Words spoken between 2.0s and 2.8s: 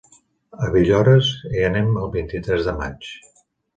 el vint-i-tres de